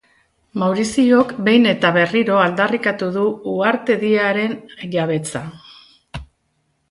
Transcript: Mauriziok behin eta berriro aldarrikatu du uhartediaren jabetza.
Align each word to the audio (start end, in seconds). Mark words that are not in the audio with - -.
Mauriziok 0.59 1.33
behin 1.49 1.67
eta 1.71 1.89
berriro 1.97 2.39
aldarrikatu 2.45 3.09
du 3.17 3.25
uhartediaren 3.51 4.55
jabetza. 4.95 5.43